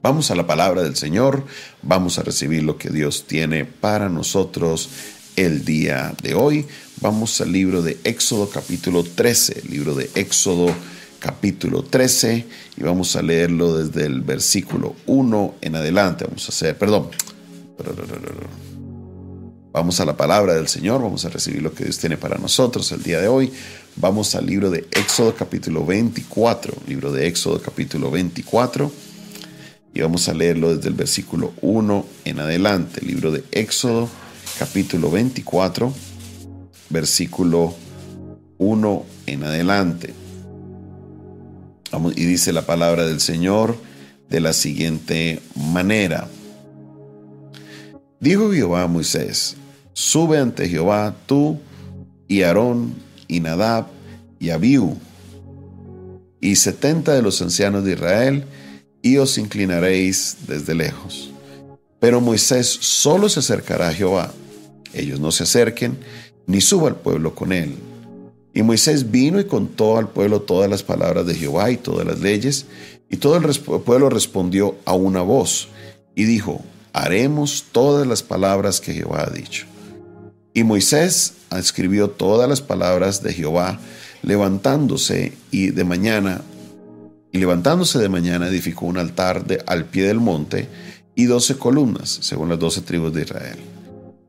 Vamos 0.00 0.30
a 0.30 0.36
la 0.36 0.46
palabra 0.46 0.82
del 0.82 0.94
Señor, 0.94 1.42
vamos 1.82 2.20
a 2.20 2.22
recibir 2.22 2.62
lo 2.62 2.78
que 2.78 2.88
Dios 2.88 3.24
tiene 3.26 3.64
para 3.64 4.08
nosotros 4.08 4.90
el 5.34 5.64
día 5.64 6.14
de 6.22 6.34
hoy. 6.34 6.66
Vamos 7.00 7.40
al 7.40 7.50
libro 7.50 7.82
de 7.82 7.98
Éxodo 8.04 8.48
capítulo 8.48 9.02
13, 9.02 9.64
libro 9.68 9.96
de 9.96 10.08
Éxodo 10.14 10.72
capítulo 11.18 11.82
13 11.82 12.46
y 12.76 12.82
vamos 12.84 13.16
a 13.16 13.22
leerlo 13.22 13.76
desde 13.76 14.06
el 14.06 14.20
versículo 14.20 14.94
1 15.06 15.56
en 15.62 15.74
adelante. 15.74 16.26
Vamos 16.26 16.46
a 16.46 16.52
hacer, 16.52 16.78
perdón. 16.78 17.08
Vamos 19.72 19.98
a 19.98 20.04
la 20.04 20.16
palabra 20.16 20.54
del 20.54 20.68
Señor, 20.68 21.02
vamos 21.02 21.24
a 21.24 21.28
recibir 21.28 21.60
lo 21.60 21.74
que 21.74 21.82
Dios 21.82 21.98
tiene 21.98 22.16
para 22.16 22.38
nosotros 22.38 22.92
el 22.92 23.02
día 23.02 23.20
de 23.20 23.26
hoy. 23.26 23.52
Vamos 23.96 24.36
al 24.36 24.46
libro 24.46 24.70
de 24.70 24.86
Éxodo 24.92 25.34
capítulo 25.34 25.84
24, 25.84 26.72
libro 26.86 27.10
de 27.10 27.26
Éxodo 27.26 27.60
capítulo 27.60 28.12
24 28.12 29.07
y 29.98 30.00
vamos 30.00 30.28
a 30.28 30.34
leerlo 30.34 30.76
desde 30.76 30.88
el 30.88 30.94
versículo 30.94 31.52
1 31.60 32.06
en 32.24 32.38
adelante. 32.38 33.04
Libro 33.04 33.32
de 33.32 33.42
Éxodo, 33.50 34.08
capítulo 34.56 35.10
24, 35.10 35.92
versículo 36.88 37.74
1 38.58 39.06
en 39.26 39.42
adelante. 39.42 40.14
y 42.14 42.24
dice 42.24 42.52
la 42.52 42.64
palabra 42.64 43.06
del 43.06 43.18
Señor 43.18 43.76
de 44.30 44.38
la 44.38 44.52
siguiente 44.52 45.40
manera. 45.56 46.28
Dijo 48.20 48.52
Jehová 48.52 48.84
a 48.84 48.86
Moisés, 48.86 49.56
sube 49.94 50.38
ante 50.38 50.68
Jehová 50.68 51.16
tú 51.26 51.58
y 52.28 52.42
Aarón 52.42 52.94
y 53.26 53.40
Nadab 53.40 53.88
y 54.38 54.50
Abiú 54.50 54.96
y 56.40 56.54
setenta 56.54 57.14
de 57.14 57.22
los 57.22 57.42
ancianos 57.42 57.82
de 57.82 57.94
Israel 57.94 58.44
y 59.02 59.16
os 59.18 59.38
inclinaréis 59.38 60.38
desde 60.46 60.74
lejos. 60.74 61.30
Pero 62.00 62.20
Moisés 62.20 62.66
solo 62.66 63.28
se 63.28 63.40
acercará 63.40 63.88
a 63.88 63.94
Jehová. 63.94 64.32
Ellos 64.92 65.20
no 65.20 65.32
se 65.32 65.44
acerquen, 65.44 65.98
ni 66.46 66.60
suba 66.60 66.88
el 66.88 66.94
pueblo 66.94 67.34
con 67.34 67.52
él. 67.52 67.74
Y 68.54 68.62
Moisés 68.62 69.10
vino 69.10 69.38
y 69.40 69.44
contó 69.44 69.98
al 69.98 70.08
pueblo 70.08 70.42
todas 70.42 70.70
las 70.70 70.82
palabras 70.82 71.26
de 71.26 71.34
Jehová 71.34 71.70
y 71.70 71.76
todas 71.76 72.06
las 72.06 72.20
leyes, 72.20 72.66
y 73.10 73.16
todo 73.16 73.36
el 73.36 73.60
pueblo 73.82 74.10
respondió 74.10 74.76
a 74.84 74.94
una 74.94 75.22
voz, 75.22 75.68
y 76.14 76.24
dijo, 76.24 76.62
haremos 76.92 77.66
todas 77.72 78.06
las 78.06 78.22
palabras 78.22 78.80
que 78.80 78.94
Jehová 78.94 79.24
ha 79.28 79.30
dicho. 79.30 79.66
Y 80.54 80.64
Moisés 80.64 81.34
escribió 81.56 82.10
todas 82.10 82.48
las 82.48 82.60
palabras 82.60 83.22
de 83.22 83.32
Jehová, 83.32 83.78
levantándose 84.22 85.32
y 85.50 85.70
de 85.70 85.84
mañana 85.84 86.42
y 87.32 87.38
levantándose 87.38 87.98
de 87.98 88.08
mañana 88.08 88.48
edificó 88.48 88.86
un 88.86 88.98
altar 88.98 89.46
de, 89.46 89.62
al 89.66 89.84
pie 89.84 90.04
del 90.04 90.20
monte 90.20 90.68
y 91.14 91.24
doce 91.24 91.56
columnas, 91.56 92.18
según 92.22 92.48
las 92.48 92.58
doce 92.58 92.80
tribus 92.80 93.12
de 93.12 93.22
Israel. 93.22 93.58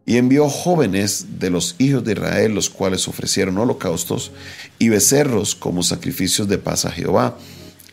Y 0.05 0.17
envió 0.17 0.50
jóvenes 0.50 1.39
de 1.39 1.52
los 1.52 1.75
hijos 1.77 2.03
de 2.03 2.14
Israel, 2.14 2.55
los 2.55 2.70
cuales 2.70 3.08
ofrecieron 3.08 3.58
holocaustos 3.59 4.31
y 4.80 4.89
becerros 4.89 5.53
como 5.53 5.83
sacrificios 5.83 6.47
de 6.47 6.58
paz 6.58 6.86
a 6.86 6.92
Jehová. 6.92 7.38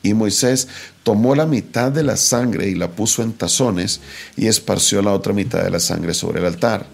Y 0.02 0.14
Moisés 0.14 0.68
tomó 1.02 1.34
la 1.34 1.44
mitad 1.44 1.92
de 1.92 2.02
la 2.02 2.16
sangre 2.16 2.68
y 2.68 2.74
la 2.74 2.90
puso 2.92 3.22
en 3.22 3.32
tazones 3.32 4.00
y 4.36 4.46
esparció 4.46 5.02
la 5.02 5.12
otra 5.12 5.34
mitad 5.34 5.62
de 5.62 5.70
la 5.70 5.80
sangre 5.80 6.14
sobre 6.14 6.40
el 6.40 6.46
altar. 6.46 6.86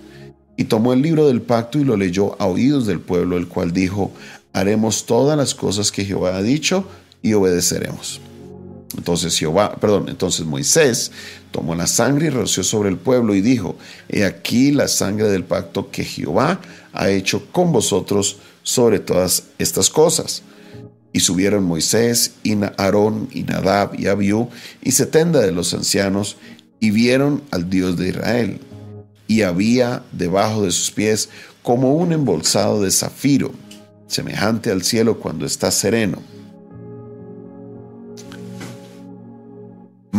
Y 0.57 0.65
tomó 0.65 0.93
el 0.93 1.03
libro 1.03 1.29
del 1.29 1.41
pacto 1.41 1.79
y 1.79 1.85
lo 1.85 1.97
leyó 1.97 2.41
a 2.41 2.47
oídos 2.47 2.87
del 2.87 3.01
pueblo, 3.01 3.39
el 3.39 3.47
cual 3.47 3.73
dijo, 3.73 4.13
haremos 4.53 5.07
todas 5.07 5.37
las 5.37 5.55
cosas 5.55 5.93
que 5.93 6.05
Jehová 6.05 6.37
ha 6.37 6.43
dicho, 6.43 6.89
y 7.23 7.33
obedeceremos. 7.35 8.21
Entonces 8.97 9.39
Jehová, 9.39 9.77
perdón, 9.77 10.09
entonces 10.09 10.45
Moisés 10.45 11.13
tomó 11.51 11.75
la 11.75 11.87
sangre 11.87 12.27
y 12.27 12.31
roció 12.31 12.63
sobre 12.63 12.91
el 12.91 12.99
pueblo 12.99 13.35
y 13.35 13.41
dijo, 13.41 13.77
he 14.09 14.25
aquí 14.25 14.71
la 14.71 14.89
sangre 14.89 15.31
del 15.31 15.45
pacto 15.45 15.91
que 15.91 16.05
Jehová 16.05 16.61
ha 16.93 17.09
hecho 17.09 17.47
con 17.53 17.73
vosotros 17.73 18.39
sobre 18.63 18.99
todas 18.99 19.45
estas 19.59 19.89
cosas. 19.89 20.43
Y 21.15 21.21
subieron 21.21 21.65
Moisés 21.65 22.35
y 22.43 22.57
Aarón 22.79 23.29
y 23.33 23.43
Nadab 23.43 23.99
y 23.99 24.07
Abiú 24.07 24.49
y 24.83 24.93
setenta 24.93 25.41
de 25.41 25.53
los 25.53 25.75
ancianos 25.75 26.37
y 26.81 26.91
vieron 26.91 27.43
al 27.51 27.69
Dios 27.69 27.99
de 27.99 28.09
Israel. 28.09 28.61
Y 29.27 29.43
había 29.43 30.03
debajo 30.13 30.65
de 30.65 30.71
sus 30.71 30.91
pies 30.91 31.29
como 31.63 31.95
un 31.95 32.13
embolsado 32.13 32.83
de 32.83 32.91
zafiro, 32.91 33.53
semejante 34.07 34.71
al 34.71 34.83
cielo 34.83 35.19
cuando 35.19 35.47
está 35.47 35.71
sereno 35.71 36.32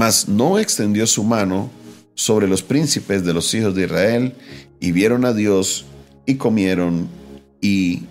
mas 0.03 0.27
no 0.27 0.59
extendió 0.59 1.07
su 1.07 1.23
mano 1.23 1.71
sobre 2.13 2.45
los 2.45 2.61
príncipes 2.61 3.23
de 3.23 3.33
los 3.33 3.53
hijos 3.53 3.73
de 3.73 3.85
Israel, 3.85 4.33
y 4.81 4.91
vieron 4.91 5.23
a 5.23 5.31
Dios, 5.31 5.85
y 6.25 6.35
comieron, 6.35 7.07
y, 7.61 8.03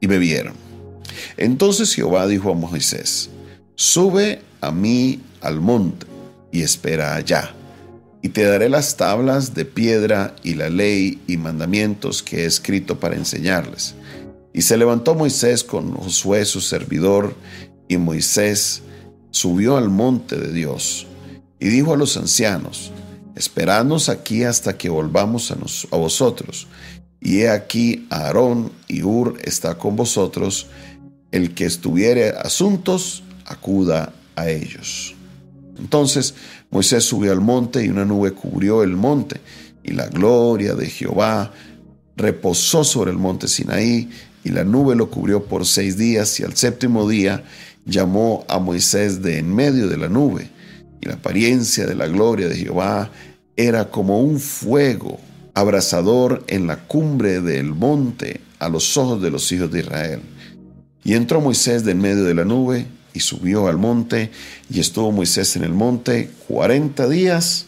y 0.00 0.06
bebieron. 0.08 0.54
Entonces 1.36 1.94
Jehová 1.94 2.26
dijo 2.26 2.50
a 2.50 2.54
Moisés, 2.54 3.30
sube 3.76 4.42
a 4.60 4.72
mí 4.72 5.20
al 5.40 5.60
monte, 5.60 6.04
y 6.50 6.62
espera 6.62 7.14
allá, 7.14 7.54
y 8.22 8.30
te 8.30 8.42
daré 8.42 8.70
las 8.70 8.96
tablas 8.96 9.54
de 9.54 9.66
piedra 9.66 10.34
y 10.42 10.54
la 10.54 10.68
ley 10.68 11.20
y 11.28 11.36
mandamientos 11.36 12.24
que 12.24 12.42
he 12.42 12.44
escrito 12.44 12.98
para 12.98 13.14
enseñarles. 13.14 13.94
Y 14.54 14.62
se 14.62 14.76
levantó 14.76 15.14
Moisés 15.14 15.64
con 15.64 15.94
Josué 15.94 16.44
su 16.44 16.60
servidor, 16.60 17.34
y 17.88 17.96
Moisés 17.96 18.82
subió 19.30 19.76
al 19.76 19.88
monte 19.88 20.36
de 20.36 20.52
Dios, 20.52 21.06
y 21.58 21.68
dijo 21.68 21.94
a 21.94 21.96
los 21.96 22.16
ancianos, 22.16 22.92
Esperadnos 23.34 24.08
aquí 24.08 24.44
hasta 24.44 24.76
que 24.76 24.90
volvamos 24.90 25.50
a, 25.50 25.54
a 25.54 25.96
vosotros. 25.96 26.68
Y 27.18 27.40
he 27.40 27.48
aquí 27.48 28.06
Aarón 28.10 28.72
y 28.88 29.02
Ur 29.02 29.38
está 29.42 29.78
con 29.78 29.96
vosotros, 29.96 30.66
el 31.30 31.54
que 31.54 31.64
estuviere 31.64 32.30
asuntos, 32.30 33.22
acuda 33.46 34.12
a 34.36 34.50
ellos. 34.50 35.14
Entonces 35.78 36.34
Moisés 36.70 37.04
subió 37.04 37.32
al 37.32 37.40
monte 37.40 37.84
y 37.84 37.88
una 37.88 38.04
nube 38.04 38.32
cubrió 38.32 38.82
el 38.82 38.96
monte, 38.96 39.40
y 39.82 39.92
la 39.92 40.06
gloria 40.06 40.74
de 40.74 40.86
Jehová 40.86 41.52
reposó 42.16 42.84
sobre 42.84 43.10
el 43.10 43.18
monte 43.18 43.48
Sinaí, 43.48 44.10
y 44.44 44.50
la 44.50 44.64
nube 44.64 44.96
lo 44.96 45.10
cubrió 45.10 45.44
por 45.44 45.66
seis 45.66 45.96
días, 45.96 46.38
y 46.40 46.44
al 46.44 46.56
séptimo 46.56 47.08
día 47.08 47.44
llamó 47.84 48.44
a 48.48 48.58
Moisés 48.58 49.22
de 49.22 49.38
en 49.38 49.54
medio 49.54 49.88
de 49.88 49.96
la 49.96 50.08
nube, 50.08 50.50
y 51.00 51.06
la 51.06 51.14
apariencia 51.14 51.86
de 51.86 51.94
la 51.94 52.06
gloria 52.06 52.48
de 52.48 52.56
Jehová 52.56 53.10
era 53.56 53.90
como 53.90 54.20
un 54.20 54.40
fuego 54.40 55.18
abrasador 55.54 56.44
en 56.46 56.66
la 56.66 56.76
cumbre 56.84 57.40
del 57.40 57.74
monte 57.74 58.40
a 58.58 58.68
los 58.68 58.96
ojos 58.96 59.20
de 59.20 59.30
los 59.30 59.50
hijos 59.52 59.70
de 59.70 59.80
Israel. 59.80 60.20
Y 61.04 61.14
entró 61.14 61.40
Moisés 61.40 61.84
de 61.84 61.92
en 61.92 62.00
medio 62.00 62.24
de 62.24 62.34
la 62.34 62.44
nube 62.44 62.86
y 63.12 63.20
subió 63.20 63.66
al 63.66 63.78
monte, 63.78 64.30
y 64.70 64.80
estuvo 64.80 65.12
Moisés 65.12 65.56
en 65.56 65.64
el 65.64 65.74
monte 65.74 66.30
cuarenta 66.48 67.08
días 67.08 67.66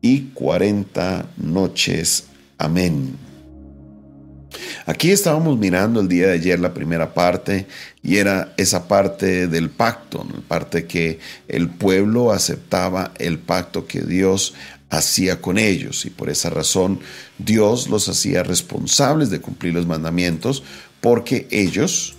y 0.00 0.30
cuarenta 0.34 1.26
noches. 1.36 2.24
Amén. 2.58 3.29
Aquí 4.86 5.10
estábamos 5.10 5.58
mirando 5.58 6.00
el 6.00 6.08
día 6.08 6.28
de 6.28 6.34
ayer 6.34 6.60
la 6.60 6.74
primera 6.74 7.14
parte 7.14 7.66
y 8.02 8.16
era 8.16 8.52
esa 8.56 8.88
parte 8.88 9.46
del 9.46 9.70
pacto, 9.70 10.26
la 10.32 10.40
parte 10.40 10.86
que 10.86 11.18
el 11.48 11.68
pueblo 11.68 12.32
aceptaba 12.32 13.12
el 13.18 13.38
pacto 13.38 13.86
que 13.86 14.00
Dios 14.00 14.54
hacía 14.90 15.40
con 15.40 15.58
ellos 15.58 16.04
y 16.04 16.10
por 16.10 16.30
esa 16.30 16.50
razón 16.50 17.00
Dios 17.38 17.88
los 17.88 18.08
hacía 18.08 18.42
responsables 18.42 19.30
de 19.30 19.40
cumplir 19.40 19.74
los 19.74 19.86
mandamientos 19.86 20.62
porque 21.00 21.46
ellos 21.50 22.16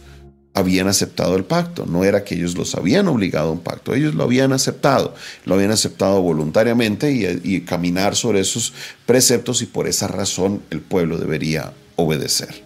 habían 0.53 0.87
aceptado 0.87 1.35
el 1.37 1.45
pacto, 1.45 1.85
no 1.85 2.03
era 2.03 2.23
que 2.23 2.35
ellos 2.35 2.57
los 2.57 2.75
habían 2.75 3.07
obligado 3.07 3.49
a 3.49 3.51
un 3.53 3.61
pacto, 3.61 3.93
ellos 3.93 4.15
lo 4.15 4.23
habían 4.23 4.51
aceptado, 4.51 5.15
lo 5.45 5.55
habían 5.55 5.71
aceptado 5.71 6.21
voluntariamente 6.21 7.11
y, 7.43 7.61
caminar 7.61 8.15
sobre 8.15 8.41
esos 8.41 8.73
preceptos 9.05 9.61
y 9.61 9.65
por 9.65 9.87
esa 9.87 10.07
razón 10.07 10.61
el 10.69 10.81
pueblo 10.81 11.17
debería 11.17 11.73
obedecer. 11.95 12.63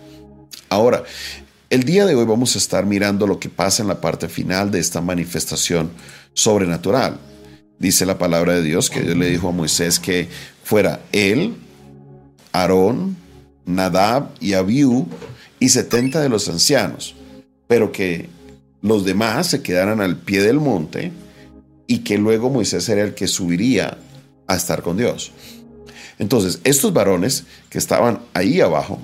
Ahora, 0.70 1.04
el 1.70 1.84
día 1.84 2.06
de 2.06 2.16
hoy 2.16 2.26
vamos 2.26 2.56
a 2.56 2.58
estar 2.58 2.86
mirando 2.86 3.28
lo 3.28 3.40
que 3.40 3.50
pasa 3.50 3.84
en 3.84 3.88
la 3.88 4.02
parte 4.02 4.30
final 4.30 4.72
de 4.72 4.80
esta 4.80 5.02
manifestación 5.02 5.92
sobrenatural. 6.34 7.20
Dice 7.78 8.06
la 8.06 8.18
palabra 8.18 8.54
de 8.54 8.64
Dios 8.64 8.90
que 8.90 9.02
Dios 9.02 9.16
le 9.16 9.30
dijo 9.30 9.50
a 9.50 9.52
Moisés 9.52 10.00
que 10.00 10.28
fuera 10.64 11.02
él, 11.12 11.56
Aarón, 12.52 13.18
Nadab 13.66 14.30
y 14.40 14.54
Abiú 14.54 15.08
y 15.60 15.70
setenta 15.70 16.22
de 16.22 16.30
los 16.30 16.48
ancianos, 16.48 17.16
pero 17.68 17.92
que 17.92 18.30
los 18.82 19.06
demás 19.06 19.48
se 19.48 19.62
quedaran 19.62 20.02
al 20.02 20.18
pie 20.18 20.42
del 20.42 20.60
monte 20.60 21.12
y 21.88 22.00
que 22.00 22.18
luego 22.18 22.50
Moisés 22.50 22.88
era 22.90 23.04
el 23.04 23.14
que 23.14 23.28
subiría 23.28 23.98
a 24.48 24.56
estar 24.56 24.82
con 24.82 24.98
Dios. 24.98 25.32
Entonces, 26.20 26.60
estos 26.64 26.94
varones 26.94 27.46
que 27.70 27.78
estaban 27.78 28.22
ahí 28.34 28.62
abajo 28.62 29.00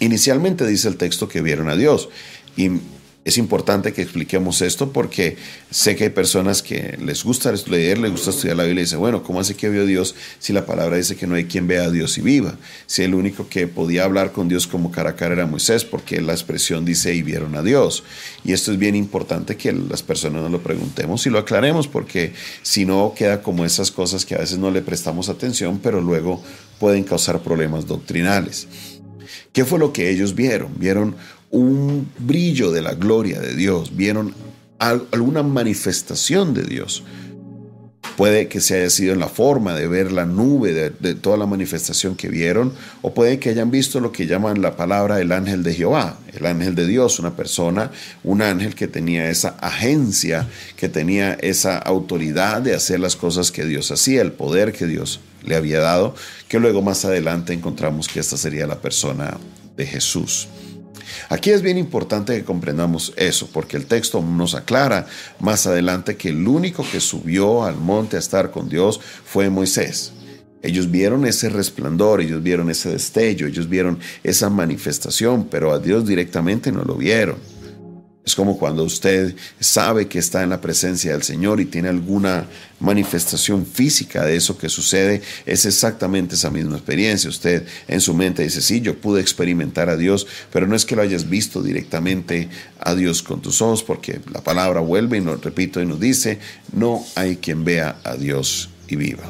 Inicialmente 0.00 0.66
dice 0.66 0.88
el 0.88 0.96
texto 0.96 1.28
que 1.28 1.42
vieron 1.42 1.68
a 1.68 1.76
Dios 1.76 2.08
y 2.56 2.70
Es 3.22 3.36
importante 3.36 3.92
que 3.92 4.00
expliquemos 4.00 4.62
esto 4.62 4.94
porque 4.94 5.36
sé 5.70 5.94
que 5.94 6.04
hay 6.04 6.10
personas 6.10 6.62
que 6.62 6.96
les 6.98 7.22
gusta 7.22 7.52
leer, 7.68 7.98
les 7.98 8.10
gusta 8.12 8.30
estudiar 8.30 8.56
la 8.56 8.64
Biblia 8.64 8.80
y 8.80 8.84
dicen, 8.84 8.98
bueno, 8.98 9.22
¿cómo 9.22 9.40
hace 9.40 9.54
que 9.54 9.68
vio 9.68 9.84
Dios 9.84 10.14
si 10.38 10.54
la 10.54 10.64
palabra 10.64 10.96
dice 10.96 11.16
que 11.16 11.26
no 11.26 11.34
hay 11.34 11.44
quien 11.44 11.66
vea 11.66 11.84
a 11.84 11.90
Dios 11.90 12.16
y 12.16 12.22
viva? 12.22 12.56
Si 12.86 13.02
el 13.02 13.14
único 13.14 13.46
que 13.46 13.66
podía 13.66 14.04
hablar 14.04 14.32
con 14.32 14.48
Dios 14.48 14.66
como 14.66 14.90
cara 14.90 15.10
a 15.10 15.16
cara 15.16 15.34
era 15.34 15.44
Moisés, 15.44 15.84
porque 15.84 16.22
la 16.22 16.32
expresión 16.32 16.86
dice 16.86 17.14
y 17.14 17.20
vieron 17.20 17.56
a 17.56 17.62
Dios. 17.62 18.04
Y 18.42 18.54
esto 18.54 18.72
es 18.72 18.78
bien 18.78 18.96
importante 18.96 19.58
que 19.58 19.70
las 19.70 20.02
personas 20.02 20.40
nos 20.40 20.50
lo 20.50 20.62
preguntemos 20.62 21.26
y 21.26 21.30
lo 21.30 21.38
aclaremos 21.38 21.88
porque 21.88 22.32
si 22.62 22.86
no 22.86 23.12
queda 23.14 23.42
como 23.42 23.66
esas 23.66 23.90
cosas 23.90 24.24
que 24.24 24.34
a 24.34 24.38
veces 24.38 24.56
no 24.56 24.70
le 24.70 24.80
prestamos 24.80 25.28
atención, 25.28 25.78
pero 25.82 26.00
luego 26.00 26.42
pueden 26.78 27.04
causar 27.04 27.42
problemas 27.42 27.86
doctrinales. 27.86 28.66
¿Qué 29.52 29.64
fue 29.64 29.78
lo 29.78 29.92
que 29.92 30.10
ellos 30.10 30.34
vieron? 30.34 30.72
Vieron 30.78 31.16
un 31.50 32.08
brillo 32.18 32.70
de 32.70 32.82
la 32.82 32.94
gloria 32.94 33.40
de 33.40 33.54
Dios, 33.54 33.96
vieron 33.96 34.34
alguna 34.78 35.42
manifestación 35.42 36.54
de 36.54 36.62
Dios. 36.62 37.02
Puede 38.16 38.48
que 38.48 38.60
se 38.60 38.76
haya 38.76 38.90
sido 38.90 39.14
en 39.14 39.20
la 39.20 39.28
forma 39.28 39.74
de 39.74 39.88
ver 39.88 40.12
la 40.12 40.26
nube, 40.26 40.72
de, 40.72 41.14
toda 41.14 41.36
la 41.36 41.46
manifestación 41.46 42.16
que 42.16 42.28
vieron, 42.28 42.72
o 43.02 43.14
puede 43.14 43.38
que 43.38 43.50
hayan 43.50 43.70
visto 43.70 43.98
lo 44.00 44.12
que 44.12 44.26
llaman 44.26 44.60
la 44.60 44.76
palabra 44.76 45.20
el 45.20 45.32
ángel 45.32 45.62
de 45.62 45.74
Jehová, 45.74 46.18
el 46.34 46.44
ángel 46.44 46.74
de 46.74 46.86
Dios, 46.86 47.18
una 47.18 47.34
persona, 47.34 47.90
un 48.22 48.42
ángel 48.42 48.74
que 48.74 48.88
tenía 48.88 49.30
esa 49.30 49.50
agencia, 49.60 50.48
que 50.76 50.88
tenía 50.88 51.34
esa 51.34 51.78
autoridad 51.78 52.60
de 52.60 52.74
hacer 52.74 53.00
las 53.00 53.16
cosas 53.16 53.50
que 53.50 53.64
Dios 53.64 53.90
hacía, 53.90 54.22
el 54.22 54.32
poder 54.32 54.72
que 54.72 54.86
Dios 54.86 55.20
le 55.42 55.56
había 55.56 55.80
dado, 55.80 56.14
que 56.48 56.60
luego 56.60 56.82
más 56.82 57.04
adelante 57.04 57.54
encontramos 57.54 58.08
que 58.08 58.20
esta 58.20 58.36
sería 58.36 58.66
la 58.66 58.80
persona 58.80 59.38
de 59.76 59.86
Jesús. 59.86 60.48
Aquí 61.28 61.50
es 61.50 61.62
bien 61.62 61.78
importante 61.78 62.36
que 62.36 62.44
comprendamos 62.44 63.12
eso, 63.16 63.48
porque 63.52 63.76
el 63.76 63.86
texto 63.86 64.22
nos 64.22 64.54
aclara 64.54 65.06
más 65.38 65.66
adelante 65.66 66.16
que 66.16 66.30
el 66.30 66.46
único 66.46 66.84
que 66.90 67.00
subió 67.00 67.64
al 67.64 67.76
monte 67.76 68.16
a 68.16 68.20
estar 68.20 68.50
con 68.50 68.68
Dios 68.68 69.00
fue 69.24 69.50
Moisés. 69.50 70.12
Ellos 70.62 70.90
vieron 70.90 71.24
ese 71.24 71.48
resplandor, 71.48 72.20
ellos 72.20 72.42
vieron 72.42 72.68
ese 72.68 72.90
destello, 72.90 73.46
ellos 73.46 73.68
vieron 73.68 73.98
esa 74.22 74.50
manifestación, 74.50 75.48
pero 75.50 75.72
a 75.72 75.78
Dios 75.78 76.06
directamente 76.06 76.70
no 76.70 76.82
lo 76.82 76.96
vieron. 76.96 77.36
Es 78.30 78.36
como 78.36 78.56
cuando 78.56 78.84
usted 78.84 79.34
sabe 79.58 80.06
que 80.06 80.20
está 80.20 80.44
en 80.44 80.50
la 80.50 80.60
presencia 80.60 81.10
del 81.10 81.24
Señor 81.24 81.60
y 81.60 81.64
tiene 81.64 81.88
alguna 81.88 82.46
manifestación 82.78 83.66
física 83.66 84.24
de 84.24 84.36
eso 84.36 84.56
que 84.56 84.68
sucede, 84.68 85.20
es 85.46 85.66
exactamente 85.66 86.36
esa 86.36 86.48
misma 86.48 86.76
experiencia. 86.76 87.28
Usted 87.28 87.66
en 87.88 88.00
su 88.00 88.14
mente 88.14 88.44
dice, 88.44 88.62
sí, 88.62 88.82
yo 88.82 88.96
pude 89.00 89.20
experimentar 89.20 89.88
a 89.88 89.96
Dios, 89.96 90.28
pero 90.52 90.68
no 90.68 90.76
es 90.76 90.86
que 90.86 90.94
lo 90.94 91.02
hayas 91.02 91.28
visto 91.28 91.60
directamente 91.60 92.48
a 92.78 92.94
Dios 92.94 93.20
con 93.24 93.42
tus 93.42 93.60
ojos, 93.62 93.82
porque 93.82 94.20
la 94.32 94.44
palabra 94.44 94.78
vuelve 94.78 95.18
y 95.18 95.22
nos 95.22 95.42
repito 95.42 95.82
y 95.82 95.86
nos 95.86 95.98
dice, 95.98 96.38
no 96.72 97.04
hay 97.16 97.38
quien 97.38 97.64
vea 97.64 97.98
a 98.04 98.14
Dios 98.14 98.70
y 98.86 98.94
viva. 98.94 99.24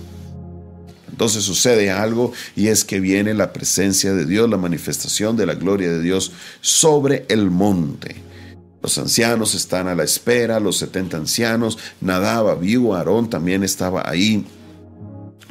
Entonces 1.10 1.42
sucede 1.42 1.90
algo 1.90 2.34
y 2.54 2.66
es 2.66 2.84
que 2.84 3.00
viene 3.00 3.32
la 3.32 3.54
presencia 3.54 4.12
de 4.12 4.26
Dios, 4.26 4.50
la 4.50 4.58
manifestación 4.58 5.38
de 5.38 5.46
la 5.46 5.54
gloria 5.54 5.88
de 5.88 6.02
Dios 6.02 6.32
sobre 6.60 7.24
el 7.30 7.50
monte. 7.50 8.28
Los 8.82 8.96
ancianos 8.96 9.54
están 9.54 9.88
a 9.88 9.94
la 9.94 10.04
espera, 10.04 10.58
los 10.58 10.78
70 10.78 11.16
ancianos, 11.16 11.78
Nadaba, 12.00 12.52
Abiú, 12.52 12.94
Aarón 12.94 13.28
también 13.28 13.62
estaba 13.62 14.08
ahí. 14.08 14.46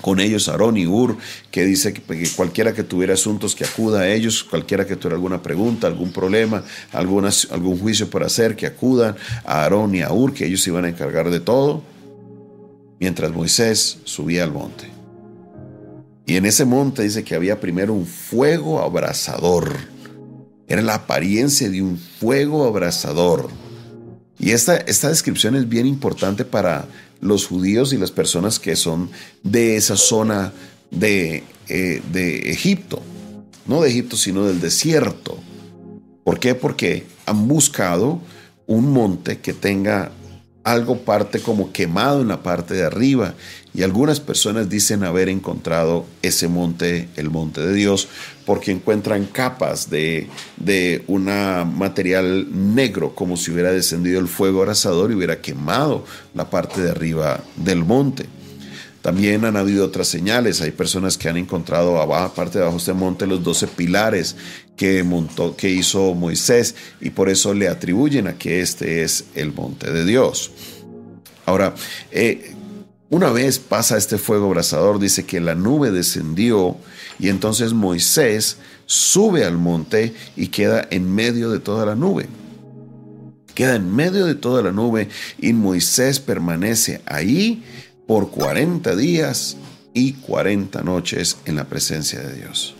Con 0.01 0.21
ellos 0.21 0.47
Aarón 0.47 0.77
y 0.77 0.87
Ur, 0.87 1.17
que 1.51 1.65
dice 1.65 1.93
que, 1.93 2.29
cualquiera 2.35 2.73
que 2.73 2.83
tuviera 2.83 3.15
asuntos 3.15 3.53
que 3.53 3.65
acuda 3.65 4.01
a 4.01 4.09
ellos, 4.09 4.45
cualquiera 4.45 4.87
que 4.87 4.95
tuviera 4.95 5.15
alguna 5.15 5.43
pregunta, 5.43 5.87
algún 5.87 6.11
problema, 6.13 6.63
algún 6.93 7.77
juicio 7.77 8.09
por 8.09 8.23
hacer, 8.23 8.55
que 8.55 8.65
acudan 8.65 9.15
a 9.43 9.63
Aarón 9.63 9.93
y 9.93 10.01
a 10.01 10.11
Ur, 10.11 10.33
que 10.33 10.45
ellos 10.45 10.65
iban 10.67 10.85
a 10.85 10.89
encargar 10.89 11.29
de 11.29 11.41
todo, 11.41 11.83
mientras 12.97 13.31
Moisés 13.31 13.97
subía 14.05 14.45
al 14.45 14.53
monte. 14.53 14.89
Y 16.25 16.37
en 16.37 16.45
ese 16.45 16.63
monte 16.63 17.03
dice 17.03 17.23
que 17.23 17.35
había 17.35 17.59
primero 17.59 17.93
un 17.93 18.05
fuego 18.05 18.79
abrasador 18.79 19.98
era 20.69 20.81
la 20.83 20.95
apariencia 20.95 21.69
de 21.69 21.81
un 21.81 21.97
fuego 21.97 22.65
abrasador. 22.65 23.49
Y 24.37 24.51
esta, 24.51 24.77
esta 24.77 25.09
descripción 25.09 25.55
es 25.55 25.67
bien 25.67 25.85
importante 25.85 26.45
para 26.45 26.87
los 27.19 27.47
judíos 27.47 27.91
y 27.91 27.97
las 27.97 28.11
personas 28.11 28.59
que 28.59 28.75
son 28.75 29.09
de 29.43 29.75
esa 29.75 29.97
zona 29.97 30.53
de, 30.91 31.43
eh, 31.67 32.01
de 32.13 32.51
Egipto. 32.51 33.01
No 33.65 33.81
de 33.81 33.89
Egipto, 33.89 34.15
sino 34.15 34.45
del 34.45 34.61
desierto. 34.61 35.37
¿Por 36.23 36.39
qué? 36.39 36.55
Porque 36.55 37.05
han 37.25 37.47
buscado 37.47 38.21
un 38.67 38.93
monte 38.93 39.39
que 39.39 39.53
tenga 39.53 40.11
algo 40.63 40.99
parte 40.99 41.39
como 41.39 41.71
quemado 41.71 42.21
en 42.21 42.27
la 42.27 42.43
parte 42.43 42.73
de 42.73 42.85
arriba. 42.85 43.33
Y 43.73 43.83
algunas 43.83 44.19
personas 44.19 44.67
dicen 44.67 45.03
haber 45.03 45.29
encontrado 45.29 46.05
ese 46.21 46.47
monte, 46.47 47.07
el 47.15 47.29
monte 47.29 47.61
de 47.61 47.73
Dios, 47.73 48.07
porque 48.45 48.71
encuentran 48.71 49.25
capas 49.25 49.89
de, 49.89 50.27
de 50.57 51.03
un 51.07 51.25
material 51.25 52.47
negro, 52.51 53.13
como 53.13 53.37
si 53.37 53.51
hubiera 53.51 53.71
descendido 53.71 54.19
el 54.19 54.27
fuego 54.27 54.61
abrasador 54.61 55.11
y 55.11 55.15
hubiera 55.15 55.39
quemado 55.39 56.03
la 56.33 56.49
parte 56.49 56.81
de 56.81 56.91
arriba 56.91 57.43
del 57.55 57.85
monte. 57.85 58.25
También 59.01 59.45
han 59.45 59.55
habido 59.55 59.85
otras 59.85 60.07
señales. 60.07 60.61
Hay 60.61 60.71
personas 60.71 61.17
que 61.17 61.29
han 61.29 61.37
encontrado 61.37 62.01
abajo, 62.01 62.33
parte 62.33 62.57
de 62.57 62.65
abajo 62.65 62.77
de 62.77 62.81
este 62.81 62.93
monte, 62.93 63.27
los 63.27 63.43
doce 63.43 63.67
pilares 63.67 64.35
que 64.75 65.03
montó, 65.03 65.55
que 65.55 65.69
hizo 65.69 66.13
Moisés, 66.13 66.75
y 67.01 67.09
por 67.09 67.29
eso 67.29 67.53
le 67.53 67.67
atribuyen 67.67 68.27
a 68.27 68.37
que 68.37 68.61
este 68.61 69.03
es 69.03 69.25
el 69.35 69.53
monte 69.53 69.91
de 69.91 70.05
Dios. 70.05 70.51
Ahora, 71.45 71.73
eh, 72.11 72.53
una 73.09 73.31
vez 73.31 73.57
pasa 73.57 73.97
este 73.97 74.17
fuego 74.17 74.45
abrasador, 74.45 74.99
dice 74.99 75.25
que 75.25 75.39
la 75.39 75.55
nube 75.55 75.89
descendió 75.89 76.77
y 77.17 77.29
entonces 77.29 77.73
Moisés 77.73 78.57
sube 78.85 79.43
al 79.45 79.57
monte 79.57 80.13
y 80.35 80.49
queda 80.49 80.87
en 80.91 81.13
medio 81.13 81.49
de 81.49 81.59
toda 81.59 81.87
la 81.87 81.95
nube. 81.95 82.27
Queda 83.55 83.75
en 83.75 83.93
medio 83.93 84.25
de 84.25 84.35
toda 84.35 84.61
la 84.61 84.71
nube 84.71 85.09
y 85.39 85.53
Moisés 85.53 86.19
permanece 86.19 87.01
ahí 87.05 87.63
por 88.09 88.31
40 88.31 88.95
días 88.95 89.55
y 89.93 90.13
40 90.13 90.81
noches 90.81 91.37
en 91.45 91.55
la 91.55 91.65
presencia 91.65 92.19
de 92.19 92.37
Dios. 92.37 92.73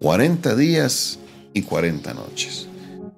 40 0.00 0.56
días 0.56 1.20
y 1.54 1.62
40 1.62 2.12
noches. 2.14 2.66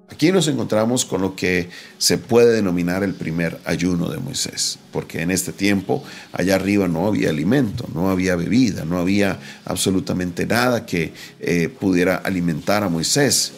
Aquí 0.09 0.31
nos 0.31 0.47
encontramos 0.47 1.05
con 1.05 1.21
lo 1.21 1.35
que 1.35 1.69
se 1.97 2.19
puede 2.19 2.53
denominar 2.53 3.03
el 3.03 3.15
primer 3.15 3.59
ayuno 3.65 4.11
de 4.11 4.19
Moisés, 4.19 4.77
porque 4.91 5.23
en 5.23 5.31
este 5.31 5.53
tiempo 5.53 6.03
allá 6.33 6.53
arriba 6.53 6.87
no 6.87 7.07
había 7.07 7.31
alimento, 7.31 7.89
no 7.95 8.11
había 8.11 8.35
bebida, 8.35 8.85
no 8.85 8.99
había 8.99 9.39
absolutamente 9.65 10.45
nada 10.45 10.85
que 10.85 11.13
eh, 11.39 11.67
pudiera 11.67 12.17
alimentar 12.17 12.83
a 12.83 12.89
Moisés. 12.89 13.53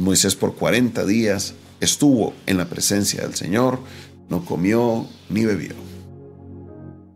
Moisés 0.00 0.36
por 0.36 0.54
40 0.54 1.04
días 1.04 1.54
estuvo 1.80 2.32
en 2.46 2.58
la 2.58 2.68
presencia 2.68 3.22
del 3.22 3.34
Señor, 3.34 3.80
no 4.28 4.44
comió 4.44 5.04
ni 5.30 5.44
bebió. 5.44 5.87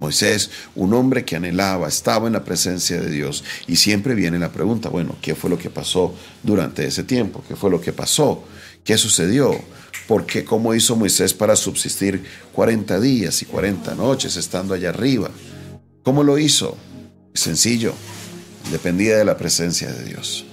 Moisés, 0.03 0.51
un 0.75 0.93
hombre 0.95 1.25
que 1.25 1.37
anhelaba, 1.37 1.87
estaba 1.87 2.27
en 2.27 2.33
la 2.33 2.45
presencia 2.45 3.01
de 3.01 3.09
Dios 3.09 3.45
y 3.69 3.77
siempre 3.77 4.17
viene 4.17 4.37
la 4.37 4.51
pregunta, 4.51 4.89
bueno, 4.89 5.15
¿qué 5.23 5.37
fue 5.37 5.49
lo 5.49 5.57
que 5.57 5.71
pasó 5.71 6.13
durante 6.43 6.85
ese 6.85 7.05
tiempo? 7.05 7.45
¿Qué 7.47 7.55
fue 7.55 7.71
lo 7.71 7.81
que 7.81 7.93
pasó? 7.93 8.43
¿Qué 8.83 8.99
sucedió? 8.99 9.57
¿Por 10.09 10.27
qué? 10.27 10.45
¿Cómo 10.45 10.75
hizo 10.75 10.97
Moisés 10.97 11.33
para 11.33 11.55
subsistir 11.55 12.25
40 12.53 12.99
días 12.99 13.43
y 13.43 13.47
40 13.47 13.95
noches 13.95 14.37
estando 14.37 14.75
allá 14.75 14.89
arriba? 14.89 15.31
¿Cómo 16.03 16.25
lo 16.25 16.37
hizo? 16.37 16.77
Sencillo, 17.33 17.95
dependía 18.73 19.17
de 19.17 19.25
la 19.25 19.37
presencia 19.37 19.89
de 19.93 20.05
Dios. 20.05 20.45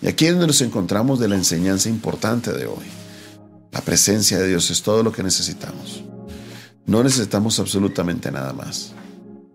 Y 0.00 0.08
aquí 0.08 0.24
es 0.24 0.32
donde 0.32 0.46
nos 0.46 0.62
encontramos 0.62 1.20
de 1.20 1.28
la 1.28 1.34
enseñanza 1.34 1.90
importante 1.90 2.52
de 2.52 2.64
hoy. 2.64 2.86
La 3.70 3.82
presencia 3.82 4.38
de 4.38 4.48
Dios 4.48 4.70
es 4.70 4.82
todo 4.82 5.02
lo 5.02 5.12
que 5.12 5.22
necesitamos. 5.22 6.04
No 6.86 7.02
necesitamos 7.02 7.58
absolutamente 7.58 8.30
nada 8.30 8.52
más. 8.52 8.92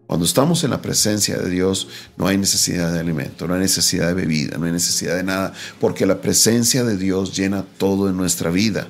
Cuando 0.07 0.25
estamos 0.25 0.63
en 0.63 0.69
la 0.69 0.81
presencia 0.81 1.37
de 1.37 1.49
Dios, 1.49 1.89
no 2.15 2.27
hay 2.27 2.37
necesidad 2.37 2.93
de 2.93 2.99
alimento, 2.99 3.45
no 3.45 3.55
hay 3.55 3.59
necesidad 3.59 4.07
de 4.07 4.13
bebida, 4.13 4.57
no 4.57 4.65
hay 4.65 4.71
necesidad 4.71 5.17
de 5.17 5.23
nada, 5.23 5.53
porque 5.81 6.05
la 6.05 6.21
presencia 6.21 6.85
de 6.85 6.95
Dios 6.95 7.35
llena 7.35 7.65
todo 7.77 8.09
en 8.09 8.15
nuestra 8.15 8.49
vida. 8.49 8.87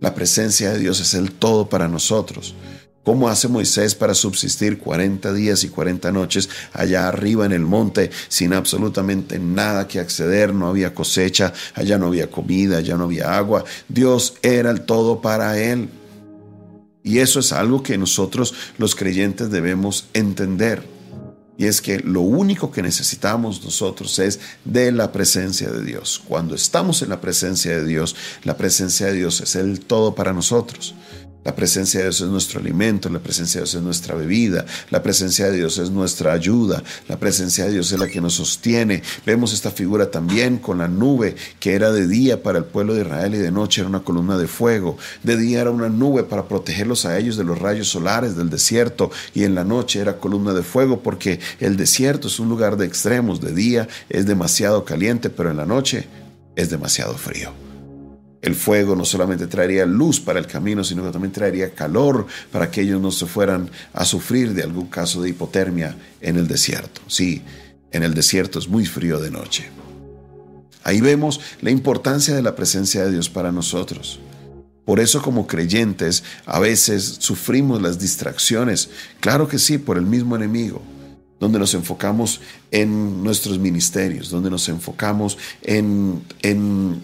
La 0.00 0.14
presencia 0.14 0.72
de 0.72 0.78
Dios 0.78 1.00
es 1.00 1.12
el 1.12 1.32
todo 1.32 1.68
para 1.68 1.88
nosotros. 1.88 2.54
¿Cómo 3.04 3.28
hace 3.28 3.48
Moisés 3.48 3.94
para 3.94 4.14
subsistir 4.14 4.78
40 4.78 5.32
días 5.32 5.62
y 5.62 5.68
40 5.68 6.10
noches 6.10 6.48
allá 6.72 7.06
arriba 7.06 7.46
en 7.46 7.52
el 7.52 7.60
monte 7.60 8.10
sin 8.28 8.52
absolutamente 8.52 9.38
nada 9.38 9.86
que 9.86 10.00
acceder? 10.00 10.52
No 10.52 10.66
había 10.66 10.92
cosecha, 10.92 11.52
allá 11.74 11.98
no 11.98 12.06
había 12.06 12.30
comida, 12.30 12.78
allá 12.78 12.96
no 12.96 13.04
había 13.04 13.36
agua. 13.36 13.64
Dios 13.88 14.34
era 14.42 14.70
el 14.70 14.80
todo 14.80 15.20
para 15.20 15.56
él. 15.56 15.88
Y 17.06 17.20
eso 17.20 17.38
es 17.38 17.52
algo 17.52 17.84
que 17.84 17.96
nosotros 17.96 18.52
los 18.78 18.96
creyentes 18.96 19.48
debemos 19.48 20.08
entender. 20.12 20.82
Y 21.56 21.66
es 21.66 21.80
que 21.80 22.00
lo 22.00 22.20
único 22.20 22.72
que 22.72 22.82
necesitamos 22.82 23.62
nosotros 23.64 24.18
es 24.18 24.40
de 24.64 24.90
la 24.90 25.12
presencia 25.12 25.70
de 25.70 25.84
Dios. 25.84 26.20
Cuando 26.26 26.56
estamos 26.56 27.02
en 27.02 27.10
la 27.10 27.20
presencia 27.20 27.78
de 27.78 27.86
Dios, 27.86 28.16
la 28.42 28.56
presencia 28.56 29.06
de 29.06 29.12
Dios 29.12 29.40
es 29.40 29.54
el 29.54 29.78
todo 29.78 30.16
para 30.16 30.32
nosotros. 30.32 30.96
La 31.46 31.54
presencia 31.54 32.00
de 32.00 32.06
Dios 32.06 32.20
es 32.22 32.26
nuestro 32.26 32.58
alimento, 32.58 33.08
la 33.08 33.20
presencia 33.20 33.60
de 33.60 33.66
Dios 33.66 33.76
es 33.76 33.82
nuestra 33.82 34.16
bebida, 34.16 34.66
la 34.90 35.00
presencia 35.00 35.46
de 35.46 35.56
Dios 35.56 35.78
es 35.78 35.90
nuestra 35.90 36.32
ayuda, 36.32 36.82
la 37.06 37.20
presencia 37.20 37.66
de 37.66 37.70
Dios 37.70 37.92
es 37.92 38.00
la 38.00 38.08
que 38.08 38.20
nos 38.20 38.34
sostiene. 38.34 39.04
Vemos 39.24 39.52
esta 39.52 39.70
figura 39.70 40.10
también 40.10 40.58
con 40.58 40.78
la 40.78 40.88
nube 40.88 41.36
que 41.60 41.74
era 41.74 41.92
de 41.92 42.08
día 42.08 42.42
para 42.42 42.58
el 42.58 42.64
pueblo 42.64 42.94
de 42.94 43.02
Israel 43.02 43.36
y 43.36 43.38
de 43.38 43.52
noche 43.52 43.80
era 43.80 43.88
una 43.88 44.02
columna 44.02 44.36
de 44.36 44.48
fuego. 44.48 44.98
De 45.22 45.36
día 45.36 45.60
era 45.60 45.70
una 45.70 45.88
nube 45.88 46.24
para 46.24 46.48
protegerlos 46.48 47.06
a 47.06 47.16
ellos 47.16 47.36
de 47.36 47.44
los 47.44 47.60
rayos 47.60 47.86
solares 47.86 48.34
del 48.34 48.50
desierto 48.50 49.12
y 49.32 49.44
en 49.44 49.54
la 49.54 49.62
noche 49.62 50.00
era 50.00 50.18
columna 50.18 50.52
de 50.52 50.64
fuego 50.64 51.00
porque 51.00 51.38
el 51.60 51.76
desierto 51.76 52.26
es 52.26 52.40
un 52.40 52.48
lugar 52.48 52.76
de 52.76 52.86
extremos. 52.86 53.40
De 53.40 53.52
día 53.52 53.86
es 54.08 54.26
demasiado 54.26 54.84
caliente, 54.84 55.30
pero 55.30 55.52
en 55.52 55.58
la 55.58 55.64
noche 55.64 56.08
es 56.56 56.70
demasiado 56.70 57.16
frío. 57.16 57.65
El 58.46 58.54
fuego 58.54 58.94
no 58.94 59.04
solamente 59.04 59.48
traería 59.48 59.84
luz 59.84 60.20
para 60.20 60.38
el 60.38 60.46
camino, 60.46 60.84
sino 60.84 61.02
que 61.02 61.10
también 61.10 61.32
traería 61.32 61.74
calor 61.74 62.28
para 62.52 62.70
que 62.70 62.82
ellos 62.82 63.00
no 63.00 63.10
se 63.10 63.26
fueran 63.26 63.68
a 63.92 64.04
sufrir 64.04 64.54
de 64.54 64.62
algún 64.62 64.86
caso 64.86 65.20
de 65.20 65.30
hipotermia 65.30 65.96
en 66.20 66.36
el 66.36 66.46
desierto. 66.46 67.00
Sí, 67.08 67.42
en 67.90 68.04
el 68.04 68.14
desierto 68.14 68.60
es 68.60 68.68
muy 68.68 68.86
frío 68.86 69.18
de 69.18 69.32
noche. 69.32 69.68
Ahí 70.84 71.00
vemos 71.00 71.40
la 71.60 71.72
importancia 71.72 72.36
de 72.36 72.42
la 72.42 72.54
presencia 72.54 73.04
de 73.04 73.10
Dios 73.10 73.28
para 73.28 73.50
nosotros. 73.50 74.20
Por 74.84 75.00
eso 75.00 75.20
como 75.22 75.48
creyentes 75.48 76.22
a 76.44 76.60
veces 76.60 77.16
sufrimos 77.18 77.82
las 77.82 77.98
distracciones, 77.98 78.90
claro 79.18 79.48
que 79.48 79.58
sí, 79.58 79.76
por 79.78 79.98
el 79.98 80.06
mismo 80.06 80.36
enemigo, 80.36 80.80
donde 81.40 81.58
nos 81.58 81.74
enfocamos 81.74 82.40
en 82.70 83.24
nuestros 83.24 83.58
ministerios, 83.58 84.30
donde 84.30 84.50
nos 84.50 84.68
enfocamos 84.68 85.36
en, 85.64 86.22
en 86.42 87.02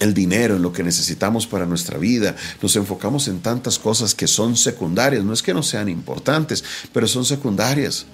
el 0.00 0.14
dinero, 0.14 0.56
en 0.56 0.62
lo 0.62 0.72
que 0.72 0.82
necesitamos 0.82 1.46
para 1.46 1.66
nuestra 1.66 1.98
vida. 1.98 2.36
Nos 2.62 2.76
enfocamos 2.76 3.28
en 3.28 3.40
tantas 3.40 3.78
cosas 3.78 4.14
que 4.14 4.26
son 4.26 4.56
secundarias. 4.56 5.24
No 5.24 5.32
es 5.32 5.42
que 5.42 5.54
no 5.54 5.62
sean 5.62 5.88
importantes, 5.88 6.64
pero 6.92 7.06
son 7.06 7.24
secundarias. 7.24 8.06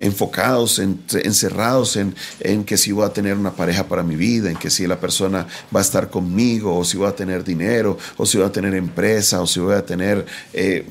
Enfocados, 0.00 0.80
encerrados 0.80 1.96
en, 1.96 2.14
en, 2.40 2.64
que 2.64 2.76
si 2.76 2.90
voy 2.90 3.04
a 3.06 3.12
tener 3.12 3.36
una 3.36 3.54
pareja 3.54 3.86
para 3.86 4.02
mi 4.02 4.16
vida, 4.16 4.50
en 4.50 4.56
que 4.56 4.68
si 4.68 4.84
la 4.88 4.98
persona 4.98 5.46
va 5.74 5.78
a 5.78 5.82
estar 5.82 6.10
conmigo, 6.10 6.76
o 6.76 6.84
si 6.84 6.96
voy 6.96 7.06
a 7.06 7.14
tener 7.14 7.44
dinero, 7.44 7.96
o 8.16 8.26
si 8.26 8.36
voy 8.36 8.46
a 8.48 8.52
tener 8.52 8.74
empresa, 8.74 9.40
o 9.40 9.46
si 9.46 9.60
voy 9.60 9.74
a 9.74 9.86
tener... 9.86 10.26
Eh, 10.52 10.84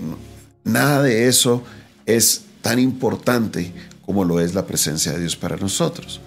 nada 0.63 1.01
de 1.01 1.27
eso 1.27 1.63
es 2.05 2.43
tan 2.61 2.79
importante 2.79 3.73
como 4.05 4.23
lo 4.23 4.39
es 4.39 4.53
la 4.53 4.65
presencia 4.65 5.11
de 5.11 5.19
Dios 5.19 5.35
para 5.35 5.57
nosotros. 5.57 6.21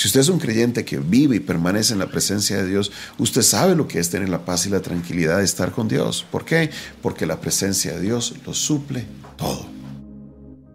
Si 0.00 0.08
usted 0.08 0.20
es 0.20 0.30
un 0.30 0.38
creyente 0.38 0.82
que 0.82 0.96
vive 0.96 1.36
y 1.36 1.40
permanece 1.40 1.92
en 1.92 1.98
la 1.98 2.10
presencia 2.10 2.56
de 2.56 2.66
Dios, 2.66 2.90
usted 3.18 3.42
sabe 3.42 3.76
lo 3.76 3.86
que 3.86 3.98
es 3.98 4.08
tener 4.08 4.30
la 4.30 4.46
paz 4.46 4.64
y 4.64 4.70
la 4.70 4.80
tranquilidad 4.80 5.36
de 5.36 5.44
estar 5.44 5.72
con 5.72 5.88
Dios. 5.88 6.24
¿Por 6.30 6.46
qué? 6.46 6.70
Porque 7.02 7.26
la 7.26 7.38
presencia 7.38 7.92
de 7.92 8.00
Dios 8.00 8.32
lo 8.46 8.54
suple 8.54 9.04
todo. 9.36 9.66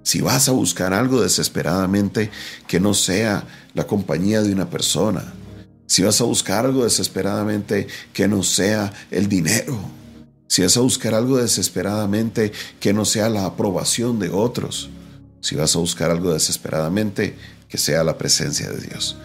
Si 0.03 0.21
vas 0.21 0.47
a 0.47 0.51
buscar 0.51 0.93
algo 0.93 1.23
desesperadamente 1.23 2.29
que 2.67 2.79
no 2.79 2.93
sea 2.93 3.47
la 3.73 3.87
compañía 3.87 4.43
de 4.43 4.53
una 4.53 4.69
persona, 4.69 5.33
si 5.87 6.03
vas 6.03 6.21
a 6.21 6.25
buscar 6.25 6.63
algo 6.67 6.83
desesperadamente 6.83 7.87
que 8.13 8.27
no 8.27 8.43
sea 8.43 8.93
el 9.09 9.27
dinero, 9.27 9.75
si 10.47 10.61
vas 10.61 10.77
a 10.77 10.81
buscar 10.81 11.15
algo 11.15 11.37
desesperadamente 11.37 12.51
que 12.79 12.93
no 12.93 13.05
sea 13.05 13.27
la 13.29 13.45
aprobación 13.45 14.19
de 14.19 14.29
otros, 14.29 14.91
si 15.41 15.55
vas 15.55 15.75
a 15.75 15.79
buscar 15.79 16.11
algo 16.11 16.31
desesperadamente 16.31 17.35
que 17.67 17.77
sea 17.77 18.03
la 18.03 18.17
presencia 18.17 18.69
de 18.69 18.81
Dios, 18.81 19.17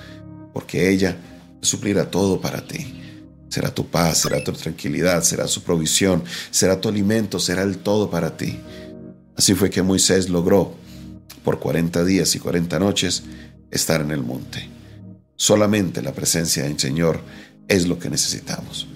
porque 0.52 0.90
ella 0.90 1.16
suplirá 1.60 2.10
todo 2.10 2.40
para 2.40 2.66
ti. 2.66 2.96
Será 3.48 3.74
tu 3.74 3.88
paz, 3.88 4.18
será 4.18 4.42
tu 4.44 4.52
tranquilidad, 4.52 5.22
será 5.24 5.48
su 5.48 5.62
provisión, 5.62 6.22
será 6.50 6.80
tu 6.80 6.88
alimento, 6.88 7.40
será 7.40 7.62
el 7.62 7.78
todo 7.78 8.08
para 8.08 8.36
ti. 8.36 8.60
Así 9.36 9.54
fue 9.54 9.70
que 9.70 9.82
Moisés 9.82 10.28
logró, 10.28 10.74
por 11.44 11.58
40 11.58 12.04
días 12.04 12.34
y 12.36 12.38
40 12.38 12.78
noches, 12.78 13.24
estar 13.70 14.00
en 14.00 14.12
el 14.12 14.22
monte. 14.22 14.68
Solamente 15.36 16.02
la 16.02 16.12
presencia 16.12 16.64
del 16.64 16.78
Señor 16.78 17.20
es 17.66 17.88
lo 17.88 17.98
que 17.98 18.10
necesitamos. 18.10 18.86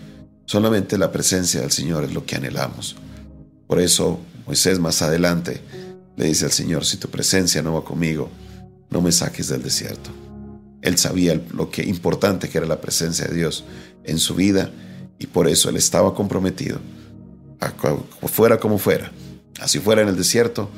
Solamente 0.47 0.99
la 0.99 1.11
presencia 1.11 1.63
del 1.63 1.73
Señor 1.73 2.05
es 2.05 2.13
lo 2.13 2.27
que 2.27 2.37
anhelamos. 2.37 2.97
Por 3.67 3.81
eso 3.81 4.21
Moisés 4.47 4.79
más 4.79 5.01
adelante 5.01 5.61
le 6.17 6.27
dice 6.27 6.45
al 6.45 6.53
Señor, 6.53 6.85
si 6.85 6.99
tu 6.99 7.09
presencia 7.09 7.63
no 7.63 7.73
va 7.75 7.85
conmigo, 7.85 8.31
no 8.91 9.01
me 9.01 9.13
saques 9.13 9.49
del 9.49 9.63
desierto. 9.63 10.11
Él 10.83 10.99
sabía 10.99 11.41
lo 11.53 11.71
que 11.71 11.83
importante 11.83 12.49
que 12.49 12.59
era 12.59 12.67
la 12.67 12.81
presencia 12.81 13.27
de 13.27 13.35
Dios 13.35 13.65
en 14.05 14.19
su 14.19 14.35
vida 14.35 14.71
y 15.19 15.27
por 15.27 15.49
eso 15.49 15.69
él 15.71 15.77
estaba 15.77 16.15
comprometido, 16.15 16.79
a, 17.61 17.73
fuera 18.29 18.59
como 18.59 18.79
fuera, 18.79 19.11
así 19.61 19.79
fuera 19.79 20.03
en 20.03 20.09
el 20.09 20.17
desierto, 20.17 20.69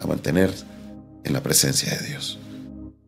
a 0.00 0.06
mantener 0.06 0.52
en 1.24 1.32
la 1.32 1.42
presencia 1.42 1.96
de 1.96 2.06
Dios. 2.08 2.38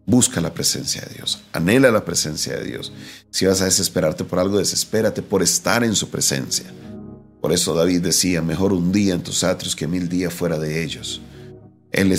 Busca 0.06 0.40
la 0.40 0.54
presencia 0.54 1.02
de 1.02 1.14
Dios, 1.16 1.42
anhela 1.52 1.90
la 1.90 2.04
presencia 2.04 2.56
de 2.56 2.64
Dios. 2.64 2.92
Si 3.30 3.44
vas 3.44 3.60
a 3.60 3.66
desesperarte 3.66 4.24
por 4.24 4.38
algo, 4.38 4.58
desespérate 4.58 5.20
por 5.20 5.42
estar 5.42 5.84
en 5.84 5.94
su 5.94 6.08
presencia. 6.08 6.66
Por 7.40 7.52
eso 7.52 7.74
David 7.74 8.00
decía, 8.00 8.40
mejor 8.42 8.72
un 8.72 8.90
día 8.90 9.14
en 9.14 9.22
tus 9.22 9.44
atrios 9.44 9.76
que 9.76 9.86
mil 9.86 10.08
días 10.08 10.32
fuera 10.32 10.58
de 10.58 10.82
ellos. 10.82 11.20
Él, 11.92 12.12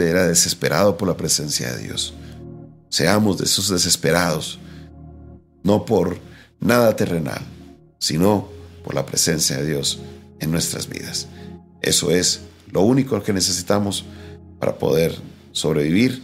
era 0.00 0.26
desesperado 0.28 0.96
por 0.96 1.08
la 1.08 1.16
presencia 1.16 1.72
de 1.72 1.82
Dios. 1.82 2.14
Seamos 2.88 3.38
de 3.38 3.44
esos 3.44 3.68
desesperados, 3.68 4.58
no 5.62 5.84
por 5.84 6.18
nada 6.60 6.94
terrenal, 6.94 7.42
sino 7.98 8.48
por 8.84 8.94
la 8.94 9.04
presencia 9.04 9.56
de 9.56 9.66
Dios 9.66 10.00
en 10.40 10.50
nuestras 10.50 10.88
vidas. 10.88 11.26
Eso 11.82 12.10
es 12.10 12.42
lo 12.70 12.82
único 12.82 13.20
que 13.22 13.32
necesitamos 13.32 14.04
para 14.60 14.78
poder 14.78 15.16
sobrevivir 15.52 16.22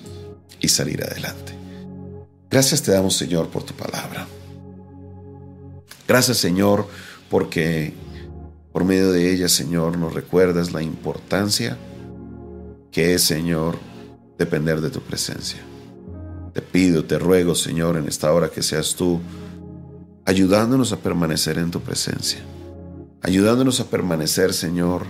y 0.60 0.68
salir 0.68 1.02
adelante. 1.02 1.54
Gracias 2.50 2.82
te 2.82 2.92
damos, 2.92 3.16
Señor, 3.16 3.48
por 3.48 3.64
tu 3.64 3.74
palabra. 3.74 4.26
Gracias, 6.06 6.38
Señor, 6.38 6.86
porque 7.28 7.94
por 8.72 8.84
medio 8.84 9.12
de 9.12 9.32
ella, 9.32 9.48
Señor, 9.48 9.96
nos 9.98 10.14
recuerdas 10.14 10.72
la 10.72 10.82
importancia 10.82 11.76
que 12.90 13.14
es, 13.14 13.22
Señor, 13.22 13.78
depender 14.38 14.80
de 14.80 14.90
tu 14.90 15.00
presencia. 15.00 15.60
Te 16.52 16.62
pido, 16.62 17.04
te 17.04 17.18
ruego, 17.18 17.54
Señor, 17.54 17.96
en 17.96 18.08
esta 18.08 18.32
hora 18.32 18.48
que 18.48 18.62
seas 18.62 18.94
tú 18.94 19.20
ayudándonos 20.24 20.92
a 20.92 20.96
permanecer 20.96 21.58
en 21.58 21.70
tu 21.70 21.80
presencia, 21.80 22.40
ayudándonos 23.22 23.80
a 23.80 23.84
permanecer, 23.84 24.52
Señor, 24.52 25.06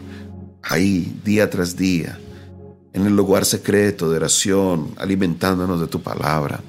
ahí 0.62 1.20
día 1.24 1.48
tras 1.50 1.76
día, 1.76 2.18
en 2.92 3.06
el 3.06 3.14
lugar 3.14 3.44
secreto 3.44 4.10
de 4.10 4.16
oración, 4.16 4.94
alimentándonos 4.96 5.80
de 5.80 5.86
tu 5.86 6.02
palabra. 6.02 6.60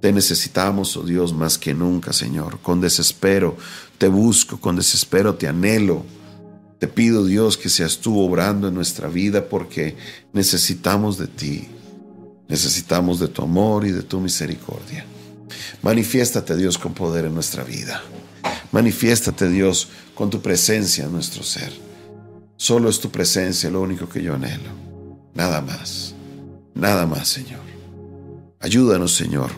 Te 0.00 0.12
necesitamos, 0.12 0.96
oh 0.96 1.02
Dios, 1.02 1.32
más 1.32 1.58
que 1.58 1.74
nunca, 1.74 2.12
Señor. 2.12 2.58
Con 2.60 2.80
desespero 2.80 3.56
te 3.98 4.08
busco, 4.08 4.60
con 4.60 4.76
desespero 4.76 5.34
te 5.34 5.48
anhelo. 5.48 6.04
Te 6.78 6.86
pido 6.86 7.24
Dios 7.24 7.56
que 7.58 7.68
seas 7.68 7.98
tú 7.98 8.20
obrando 8.20 8.68
en 8.68 8.74
nuestra 8.74 9.08
vida 9.08 9.48
porque 9.48 9.96
necesitamos 10.32 11.18
de 11.18 11.26
ti. 11.26 11.68
Necesitamos 12.48 13.18
de 13.20 13.28
tu 13.28 13.42
amor 13.42 13.86
y 13.86 13.90
de 13.90 14.02
tu 14.02 14.20
misericordia. 14.20 15.04
Manifiéstate 15.82 16.56
Dios 16.56 16.78
con 16.78 16.94
poder 16.94 17.24
en 17.24 17.34
nuestra 17.34 17.64
vida. 17.64 18.02
Manifiéstate 18.72 19.48
Dios 19.48 19.88
con 20.14 20.30
tu 20.30 20.40
presencia 20.40 21.04
en 21.04 21.12
nuestro 21.12 21.42
ser. 21.42 21.72
Solo 22.56 22.88
es 22.88 23.00
tu 23.00 23.10
presencia 23.10 23.70
lo 23.70 23.80
único 23.82 24.08
que 24.08 24.22
yo 24.22 24.34
anhelo. 24.34 24.70
Nada 25.34 25.60
más. 25.60 26.14
Nada 26.74 27.06
más, 27.06 27.28
Señor. 27.28 27.60
Ayúdanos, 28.60 29.14
Señor. 29.14 29.50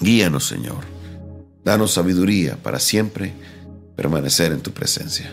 Guíanos, 0.00 0.46
Señor. 0.46 0.84
Danos 1.64 1.92
sabiduría 1.92 2.56
para 2.62 2.78
siempre 2.78 3.32
permanecer 3.96 4.52
en 4.52 4.60
tu 4.60 4.72
presencia. 4.72 5.32